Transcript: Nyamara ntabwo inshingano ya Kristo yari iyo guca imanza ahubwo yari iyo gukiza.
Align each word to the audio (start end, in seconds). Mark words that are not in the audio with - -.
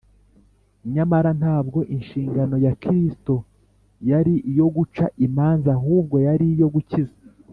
Nyamara 0.93 1.31
ntabwo 1.39 1.79
inshingano 1.95 2.55
ya 2.65 2.73
Kristo 2.81 3.33
yari 4.09 4.33
iyo 4.51 4.65
guca 4.75 5.05
imanza 5.25 5.69
ahubwo 5.77 6.15
yari 6.27 6.45
iyo 6.55 6.67
gukiza. 6.75 7.17